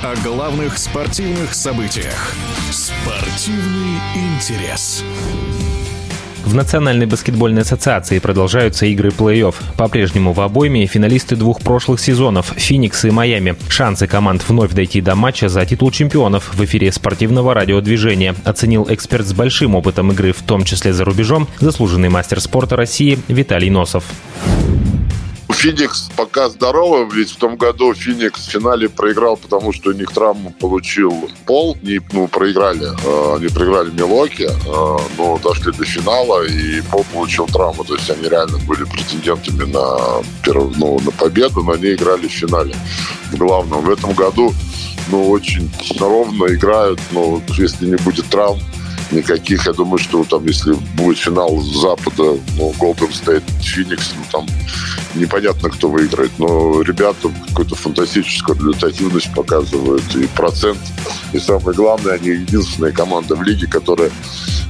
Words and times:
О 0.00 0.16
главных 0.24 0.78
спортивных 0.78 1.52
событиях. 1.52 2.34
Спортивный 2.70 4.00
интерес. 4.14 5.04
В 6.46 6.54
Национальной 6.54 7.04
баскетбольной 7.04 7.60
ассоциации 7.60 8.18
продолжаются 8.18 8.86
игры 8.86 9.10
плей-офф. 9.10 9.54
По-прежнему 9.76 10.32
в 10.32 10.40
обойме 10.40 10.86
финалисты 10.86 11.36
двух 11.36 11.60
прошлых 11.60 12.00
сезонов– 12.00 12.54
Феникс 12.56 13.04
и 13.04 13.10
Майами. 13.10 13.54
Шансы 13.68 14.06
команд 14.06 14.48
вновь 14.48 14.72
дойти 14.72 15.02
до 15.02 15.14
матча 15.14 15.50
за 15.50 15.66
титул 15.66 15.90
чемпионов 15.90 16.54
в 16.54 16.64
эфире 16.64 16.90
спортивного 16.90 17.52
радиодвижения 17.52 18.34
оценил 18.44 18.86
эксперт 18.88 19.26
с 19.26 19.34
большим 19.34 19.74
опытом 19.74 20.10
игры, 20.12 20.32
в 20.32 20.40
том 20.40 20.64
числе 20.64 20.94
за 20.94 21.04
рубежом, 21.04 21.48
заслуженный 21.60 22.08
мастер 22.08 22.40
спорта 22.40 22.76
России 22.76 23.18
Виталий 23.28 23.68
Носов. 23.68 24.04
Феникс 25.62 26.10
пока 26.16 26.48
здорово, 26.48 27.08
ведь 27.08 27.30
в 27.30 27.36
том 27.36 27.56
году 27.56 27.94
Феникс 27.94 28.48
в 28.48 28.50
финале 28.50 28.88
проиграл, 28.88 29.36
потому 29.36 29.72
что 29.72 29.90
у 29.90 29.92
них 29.92 30.10
травму 30.10 30.50
получил 30.50 31.30
Пол, 31.46 31.78
не, 31.82 32.00
ну, 32.10 32.26
проиграли, 32.26 32.86
э, 32.86 33.36
они 33.36 33.46
проиграли 33.46 33.92
Милоки, 33.92 34.48
э, 34.50 34.98
но 35.16 35.38
дошли 35.38 35.70
до 35.70 35.84
финала, 35.84 36.44
и 36.44 36.80
Пол 36.90 37.06
получил 37.12 37.46
травму, 37.46 37.84
то 37.84 37.94
есть 37.94 38.10
они 38.10 38.28
реально 38.28 38.58
были 38.66 38.82
претендентами 38.82 39.62
на, 39.70 40.24
перв, 40.44 40.76
ну, 40.78 40.98
на 40.98 41.12
победу, 41.12 41.62
но 41.62 41.74
они 41.74 41.94
играли 41.94 42.26
в 42.26 42.32
финале 42.32 42.74
в 43.30 43.36
главном. 43.36 43.82
В 43.82 43.90
этом 43.90 44.14
году 44.14 44.52
ну, 45.12 45.30
очень 45.30 45.70
ровно 46.00 46.46
играют, 46.46 46.98
но 47.12 47.40
если 47.56 47.86
не 47.86 47.96
будет 47.98 48.26
травм, 48.26 48.58
никаких. 49.12 49.66
Я 49.66 49.72
думаю, 49.72 49.98
что 49.98 50.24
там, 50.24 50.46
если 50.46 50.72
будет 50.96 51.18
финал 51.18 51.60
Запада, 51.60 52.38
ну, 52.56 52.74
Golden 52.78 53.10
State, 53.10 53.44
Phoenix, 53.60 54.00
ну, 54.16 54.24
там 54.30 54.46
непонятно, 55.14 55.70
кто 55.70 55.88
выиграет. 55.88 56.30
Но 56.38 56.82
ребята 56.82 57.30
какую-то 57.48 57.76
фантастическую 57.76 58.56
результативность 58.58 59.32
показывают. 59.34 60.02
И 60.16 60.26
процент. 60.28 60.78
И 61.32 61.38
самое 61.38 61.76
главное, 61.76 62.14
они 62.14 62.30
единственная 62.30 62.92
команда 62.92 63.34
в 63.36 63.42
лиге, 63.42 63.66
которая 63.66 64.10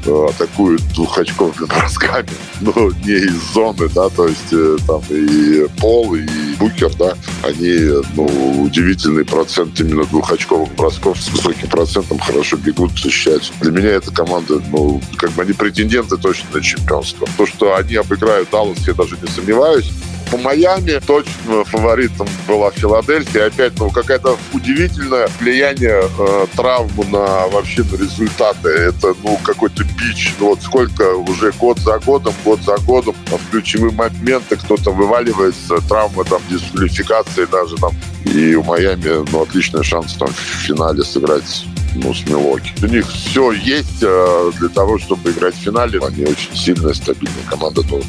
атакует 0.06 0.82
двухочковыми 0.94 1.66
бросками. 1.66 2.28
Ну, 2.60 2.92
не 3.04 3.14
из 3.14 3.52
зоны, 3.52 3.88
да, 3.88 4.08
то 4.08 4.28
есть 4.28 4.52
э, 4.52 4.76
там 4.86 5.02
и 5.10 5.66
Пол, 5.80 6.14
и 6.14 6.26
Букер, 6.60 6.94
да, 6.94 7.16
они, 7.42 7.90
ну, 8.14 8.62
удивительный 8.62 9.24
процент 9.24 9.80
именно 9.80 10.04
двухочковых 10.04 10.72
бросков 10.76 11.20
с 11.20 11.28
высоким 11.30 11.68
процентом 11.68 12.20
хорошо 12.20 12.56
бегут, 12.56 12.92
защищаются. 12.92 13.52
Для 13.60 13.72
меня 13.72 13.90
эта 13.90 14.12
команда, 14.12 14.62
ну, 14.70 15.00
как 15.16 15.32
бы 15.32 15.42
они 15.42 15.52
претенденты 15.52 16.16
точно 16.16 16.50
на 16.54 16.60
чемпионство. 16.60 17.26
То, 17.36 17.46
что 17.46 17.74
они 17.74 17.96
обыграют 17.96 18.48
Даллас, 18.50 18.78
я 18.86 18.94
даже 18.94 19.16
не 19.20 19.28
сомневаюсь 19.28 19.90
по 20.32 20.38
Майами 20.38 20.98
точно 21.06 21.62
фаворитом 21.64 22.26
была 22.48 22.70
Филадельфия. 22.70 23.48
Опять, 23.48 23.78
ну, 23.78 23.90
какая-то 23.90 24.38
удивительное 24.54 25.28
влияние 25.38 26.02
э, 26.18 26.46
травмы 26.56 27.04
на 27.04 27.46
вообще 27.48 27.82
на 27.82 27.96
результаты. 27.96 28.70
Это, 28.70 29.14
ну, 29.22 29.38
какой-то 29.44 29.84
бич. 29.84 30.32
Ну, 30.40 30.46
вот 30.46 30.62
сколько 30.62 31.02
уже 31.16 31.52
год 31.52 31.78
за 31.80 31.98
годом, 31.98 32.32
год 32.46 32.62
за 32.62 32.78
годом 32.78 33.14
в 33.26 33.50
ключевые 33.50 33.92
моменты 33.92 34.56
кто-то 34.56 34.90
вываливается, 34.90 35.76
травма, 35.86 36.24
там, 36.24 36.40
дисквалификации 36.48 37.44
даже 37.44 37.76
там. 37.76 37.92
И 38.24 38.54
у 38.54 38.62
Майами, 38.62 39.28
ну, 39.30 39.42
отличный 39.42 39.84
шанс 39.84 40.14
там 40.14 40.28
в 40.28 40.66
финале 40.66 41.04
сыграть 41.04 41.66
ну, 41.94 42.14
с 42.14 42.26
Милоки. 42.26 42.72
У 42.82 42.86
них 42.86 43.08
все 43.08 43.52
есть 43.52 44.02
э, 44.02 44.50
для 44.58 44.68
того, 44.68 44.98
чтобы 44.98 45.30
играть 45.30 45.54
в 45.54 45.58
финале. 45.58 46.00
Они 46.00 46.24
очень 46.24 46.54
сильная, 46.54 46.94
стабильная 46.94 47.44
команда. 47.48 47.82
Но 47.90 48.00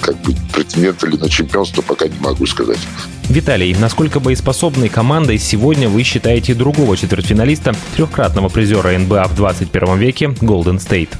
как 0.00 0.16
бы 0.22 0.34
претендент 0.52 1.02
или 1.04 1.16
на 1.16 1.28
чемпионство 1.28 1.82
пока 1.82 2.06
не 2.08 2.18
могу 2.20 2.46
сказать. 2.46 2.78
Виталий, 3.28 3.74
насколько 3.78 4.20
боеспособной 4.20 4.88
командой 4.88 5.38
сегодня 5.38 5.88
вы 5.88 6.02
считаете 6.02 6.54
другого 6.54 6.96
четвертьфиналиста, 6.96 7.74
трехкратного 7.94 8.48
призера 8.48 8.96
НБА 8.98 9.28
в 9.28 9.36
21 9.36 9.98
веке 9.98 10.24
Golden 10.26 10.78
State? 10.78 11.10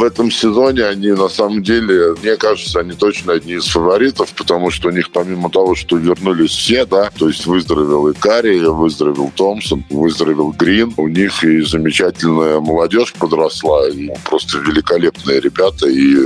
В 0.00 0.02
этом 0.02 0.30
сезоне 0.30 0.86
они 0.86 1.08
на 1.08 1.28
самом 1.28 1.62
деле, 1.62 2.14
мне 2.22 2.36
кажется, 2.36 2.80
они 2.80 2.92
точно 2.92 3.34
одни 3.34 3.52
из 3.52 3.66
фаворитов, 3.66 4.32
потому 4.32 4.70
что 4.70 4.88
у 4.88 4.90
них 4.90 5.10
помимо 5.12 5.50
того, 5.50 5.74
что 5.74 5.98
вернулись 5.98 6.52
все, 6.52 6.86
да, 6.86 7.10
то 7.18 7.28
есть 7.28 7.44
выздоровел 7.44 8.08
и 8.08 8.14
Карри, 8.14 8.60
выздоровел 8.60 9.30
Томпсон, 9.36 9.84
выздоровел 9.90 10.52
Грин, 10.52 10.94
у 10.96 11.06
них 11.06 11.44
и 11.44 11.60
замечательная 11.60 12.60
молодежь 12.60 13.12
подросла, 13.12 13.90
и 13.90 14.08
просто 14.24 14.56
великолепные 14.60 15.38
ребята, 15.38 15.86
и 15.86 16.16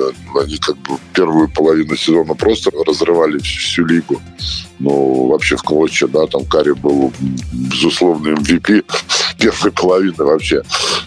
они 0.40 0.56
как 0.58 0.76
бы 0.76 0.96
первую 1.12 1.50
половину 1.50 1.96
сезона 1.96 2.34
просто 2.34 2.70
разрывали 2.86 3.38
всю 3.38 3.84
лигу 3.86 4.22
ну, 4.78 5.28
вообще 5.28 5.56
в 5.56 5.62
клочья, 5.62 6.06
да, 6.06 6.26
там 6.26 6.44
Карри 6.44 6.72
был 6.72 7.12
безусловно 7.52 8.28
MVP 8.28 8.84
первой 9.38 9.72
половины 9.72 10.24
вообще, 10.24 10.62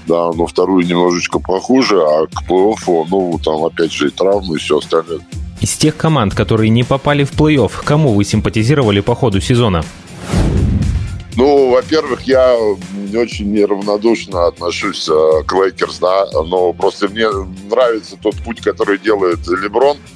да, 0.07 0.31
но 0.31 0.47
вторую 0.47 0.85
немножечко 0.85 1.39
похуже, 1.39 2.01
а 2.01 2.27
к 2.27 2.49
плей-оффу, 2.49 3.05
ну, 3.09 3.39
там 3.43 3.63
опять 3.65 3.91
же 3.91 4.07
и 4.07 4.11
травмы 4.11 4.55
и 4.55 4.59
все 4.59 4.77
остальное. 4.77 5.19
Из 5.61 5.75
тех 5.75 5.97
команд, 5.97 6.35
которые 6.35 6.69
не 6.69 6.83
попали 6.83 7.23
в 7.23 7.31
плей-офф, 7.31 7.71
кому 7.83 8.13
вы 8.13 8.23
симпатизировали 8.23 8.99
по 8.99 9.15
ходу 9.15 9.41
сезона? 9.41 9.83
Ну, 11.35 11.69
во-первых, 11.69 12.23
я 12.23 12.57
не 12.93 13.17
очень 13.17 13.51
неравнодушно 13.51 14.47
отношусь 14.47 15.07
э, 15.07 15.43
к 15.45 15.53
Лейкерс, 15.53 15.99
да, 15.99 16.25
но 16.31 16.73
просто 16.73 17.07
мне 17.09 17.27
нравится 17.69 18.17
тот 18.19 18.35
путь, 18.37 18.61
который 18.61 18.97
делает 18.97 19.39
Леброн– 19.47 19.97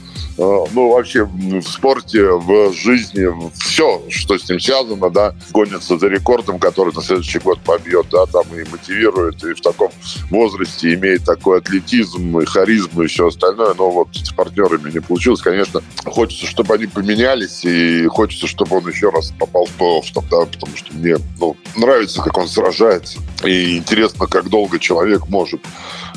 ну, 0.42 0.92
вообще 0.92 1.24
в 1.24 1.62
спорте, 1.62 2.32
в 2.32 2.74
жизни, 2.74 3.28
все, 3.60 4.02
что 4.10 4.38
с 4.38 4.50
ним 4.50 4.60
связано, 4.60 5.10
да, 5.10 5.36
гонится 5.52 5.98
за 5.98 6.08
рекордом, 6.08 6.58
который 6.58 6.94
на 6.94 7.02
следующий 7.02 7.40
год 7.40 7.60
побьет, 7.62 8.08
да, 8.12 8.26
там 8.26 8.44
и 8.54 8.68
мотивирует, 8.70 9.44
и 9.44 9.54
в 9.54 9.62
таком 9.62 9.92
возрасте 10.32 10.96
имеет 10.96 11.26
такой 11.26 11.60
атлетизм, 11.60 12.40
и 12.40 12.46
харизму, 12.46 13.04
и 13.04 13.08
все 13.08 13.28
остальное, 13.28 13.76
но 13.78 13.92
вот 13.92 14.08
с 14.14 14.32
партнерами 14.32 14.92
не 14.92 15.00
получилось, 15.00 15.42
конечно, 15.42 15.82
хочется, 16.06 16.48
чтобы 16.48 16.74
они 16.74 16.88
поменялись, 16.88 17.64
и 17.64 18.08
хочется, 18.08 18.48
чтобы 18.48 18.78
он 18.78 18.88
еще 18.88 19.10
раз 19.10 19.34
попал 19.38 19.66
в 19.66 19.80
плей-офф, 19.80 20.24
да, 20.30 20.46
потому 20.46 20.76
что 20.76 20.94
мне, 20.96 21.18
ну, 21.40 21.56
нравится, 21.76 22.22
как 22.22 22.38
он 22.38 22.48
сражается, 22.48 23.20
и 23.44 23.78
интересно, 23.78 24.26
как 24.26 24.50
долго 24.50 24.80
человек 24.80 25.28
может 25.28 25.62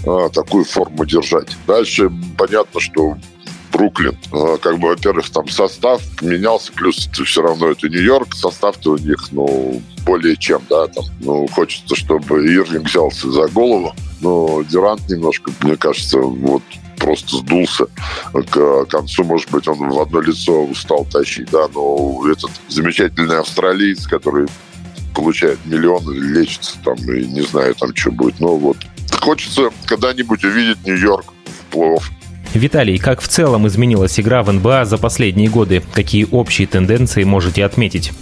а, 0.06 0.28
такую 0.30 0.64
форму 0.64 1.04
держать. 1.04 1.48
Дальше 1.66 2.10
понятно, 2.38 2.80
что 2.80 3.16
Бруклин. 3.74 4.16
А, 4.32 4.56
как 4.58 4.78
бы, 4.78 4.88
во-первых, 4.88 5.28
там 5.30 5.48
состав 5.48 6.00
менялся, 6.22 6.72
плюс 6.72 7.08
это 7.08 7.24
все 7.24 7.42
равно 7.42 7.68
это 7.68 7.88
Нью-Йорк, 7.88 8.34
состав-то 8.34 8.92
у 8.92 8.96
них, 8.96 9.28
ну, 9.32 9.82
более 10.06 10.36
чем, 10.36 10.62
да, 10.70 10.86
там, 10.86 11.04
ну, 11.20 11.46
хочется, 11.48 11.96
чтобы 11.96 12.46
Ирвинг 12.46 12.86
взялся 12.86 13.30
за 13.30 13.48
голову, 13.48 13.92
но 14.20 14.62
Дюрант 14.62 15.08
немножко, 15.08 15.50
мне 15.60 15.76
кажется, 15.76 16.18
вот 16.18 16.62
просто 16.98 17.38
сдулся 17.38 17.86
к 18.32 18.84
концу. 18.86 19.24
Может 19.24 19.50
быть, 19.50 19.66
он 19.68 19.90
в 19.90 20.00
одно 20.00 20.20
лицо 20.20 20.64
устал 20.64 21.04
тащить, 21.04 21.50
да, 21.50 21.66
но 21.74 22.24
этот 22.30 22.50
замечательный 22.68 23.38
австралиец, 23.40 24.06
который 24.06 24.46
получает 25.14 25.58
миллионы, 25.66 26.12
лечится 26.12 26.78
там, 26.84 26.96
и 26.96 27.26
не 27.26 27.42
знаю, 27.42 27.74
там 27.74 27.94
что 27.94 28.10
будет. 28.12 28.40
Но 28.40 28.56
вот 28.56 28.76
хочется 29.20 29.70
когда-нибудь 29.86 30.44
увидеть 30.44 30.86
Нью-Йорк 30.86 31.26
в 31.46 31.74
плей-офф. 31.74 32.02
Виталий, 32.56 32.98
как 32.98 33.20
в 33.20 33.28
целом 33.28 33.66
изменилась 33.66 34.18
игра 34.18 34.42
в 34.42 34.52
НБА 34.52 34.84
за 34.84 34.98
последние 34.98 35.48
годы? 35.48 35.82
Какие 35.92 36.26
общие 36.30 36.66
тенденции 36.66 37.24
можете 37.24 37.64
отметить? 37.64 38.12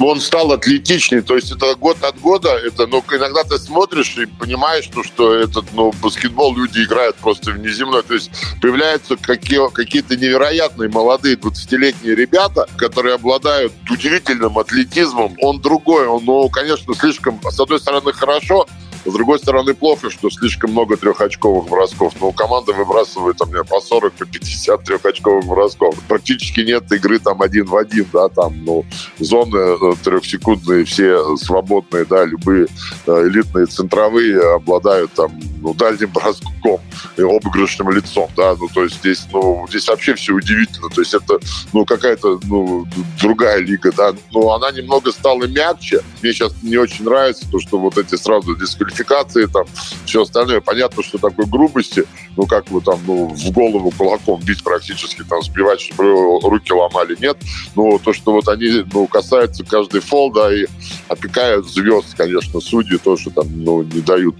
он 0.00 0.20
стал 0.20 0.52
атлетичнее. 0.52 1.22
То 1.22 1.36
есть 1.36 1.52
это 1.52 1.74
год 1.74 2.02
от 2.02 2.18
года. 2.20 2.50
Это, 2.50 2.86
ну, 2.86 3.04
иногда 3.12 3.44
ты 3.44 3.58
смотришь 3.58 4.16
и 4.16 4.26
понимаешь, 4.26 4.84
что, 4.84 5.02
что 5.02 5.34
этот, 5.34 5.66
ну, 5.72 5.92
баскетбол 6.02 6.56
люди 6.56 6.82
играют 6.84 7.16
просто 7.16 7.52
внеземно. 7.52 8.02
То 8.02 8.14
есть 8.14 8.30
появляются 8.60 9.16
какие, 9.16 9.70
какие-то 9.70 10.16
невероятные 10.16 10.88
молодые 10.88 11.36
20-летние 11.36 12.14
ребята, 12.14 12.66
которые 12.76 13.14
обладают 13.14 13.72
удивительным 13.90 14.58
атлетизмом. 14.58 15.36
Он 15.42 15.60
другой. 15.60 16.06
Он, 16.06 16.24
ну, 16.24 16.48
конечно, 16.48 16.94
слишком, 16.94 17.40
с 17.42 17.60
одной 17.60 17.80
стороны, 17.80 18.12
хорошо, 18.12 18.66
с 19.04 19.12
другой 19.12 19.38
стороны, 19.38 19.74
плохо, 19.74 20.10
что 20.10 20.30
слишком 20.30 20.72
много 20.72 20.96
трехочковых 20.96 21.68
бросков. 21.68 22.14
Но 22.20 22.32
команда 22.32 22.72
выбрасывает 22.72 23.36
там, 23.38 23.50
по 23.68 23.80
40, 23.80 24.12
по 24.12 24.26
50 24.26 24.84
трехочковых 24.84 25.44
бросков. 25.46 25.94
Практически 26.08 26.60
нет 26.60 26.90
игры 26.92 27.18
там 27.18 27.40
один 27.42 27.66
в 27.66 27.76
один, 27.76 28.06
да, 28.12 28.28
там, 28.28 28.64
ну, 28.64 28.84
зоны 29.18 29.56
э, 29.56 29.94
трехсекундные 30.02 30.84
все 30.84 31.36
свободные, 31.36 32.04
да, 32.04 32.24
любые 32.24 32.66
э, 33.06 33.28
элитные 33.28 33.66
центровые 33.66 34.54
обладают 34.54 35.12
там, 35.12 35.40
ну, 35.60 35.74
дальним 35.74 36.10
броском 36.10 36.80
и 37.16 37.22
обыгрышным 37.22 37.90
лицом, 37.90 38.30
да, 38.36 38.54
ну, 38.58 38.68
то 38.68 38.84
есть 38.84 38.96
здесь, 38.96 39.26
ну, 39.32 39.66
здесь 39.68 39.88
вообще 39.88 40.14
все 40.14 40.32
удивительно, 40.32 40.88
то 40.88 41.00
есть 41.00 41.14
это, 41.14 41.38
ну, 41.72 41.84
какая-то, 41.84 42.40
ну, 42.44 42.86
другая 43.20 43.58
лига, 43.58 43.92
да, 43.92 44.12
но 44.32 44.54
она 44.54 44.70
немного 44.70 45.12
стала 45.12 45.44
мягче, 45.44 46.00
мне 46.22 46.32
сейчас 46.32 46.52
не 46.62 46.76
очень 46.76 47.04
нравится 47.04 47.50
то, 47.50 47.58
что 47.58 47.78
вот 47.78 47.98
эти 47.98 48.16
сразу 48.16 48.56
дисквалификации 48.56 49.00
квалификации, 49.00 49.46
там, 49.46 49.64
все 50.06 50.22
остальное. 50.22 50.60
Понятно, 50.60 51.02
что 51.02 51.18
такой 51.18 51.46
грубости 51.46 52.04
ну, 52.36 52.46
как 52.46 52.66
бы 52.66 52.80
там, 52.80 52.98
ну, 53.06 53.26
в 53.28 53.50
голову 53.50 53.90
кулаком 53.90 54.40
бить 54.40 54.62
практически, 54.62 55.22
там, 55.22 55.42
сбивать, 55.42 55.80
чтобы 55.80 56.40
руки 56.40 56.72
ломали, 56.72 57.16
нет. 57.20 57.36
Но 57.74 57.98
то, 57.98 58.12
что 58.12 58.32
вот 58.32 58.48
они, 58.48 58.84
ну, 58.92 59.06
касаются 59.06 59.64
каждый 59.64 60.00
фол, 60.00 60.32
да, 60.32 60.52
и 60.54 60.66
опекают 61.10 61.68
звезд, 61.68 62.14
конечно, 62.16 62.60
судьи 62.60 62.96
тоже 62.96 63.30
там, 63.30 63.46
ну, 63.64 63.82
не 63.82 64.00
дают 64.00 64.36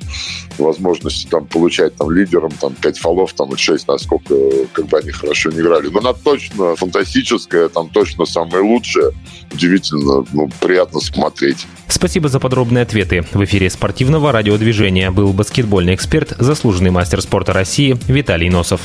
возможности 0.56 1.26
там 1.26 1.46
получать 1.46 1.96
там 1.96 2.10
лидерам 2.10 2.52
там 2.52 2.74
5 2.74 2.98
фолов, 2.98 3.32
там 3.32 3.52
и 3.52 3.56
6, 3.56 3.88
насколько 3.88 4.34
как 4.72 4.86
бы 4.86 4.98
они 4.98 5.10
хорошо 5.10 5.50
не 5.50 5.60
играли. 5.60 5.88
Но 5.88 5.98
она 5.98 6.12
точно 6.12 6.76
фантастическая, 6.76 7.68
там 7.68 7.88
точно 7.88 8.24
самое 8.24 8.62
лучшее. 8.62 9.12
Удивительно, 9.52 10.24
ну, 10.32 10.48
приятно 10.60 11.00
смотреть. 11.00 11.66
Спасибо 11.88 12.28
за 12.28 12.38
подробные 12.38 12.82
ответы. 12.82 13.24
В 13.32 13.44
эфире 13.44 13.68
спортивного 13.68 14.30
радиодвижения 14.30 15.10
был 15.10 15.32
баскетбольный 15.32 15.94
эксперт, 15.94 16.34
заслуженный 16.38 16.90
мастер 16.90 17.20
спорта 17.20 17.52
России 17.52 17.98
Виталий 18.06 18.48
Носов. 18.48 18.80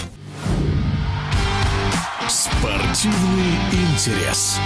Спортивный 2.27 3.53
интерес. 3.71 4.57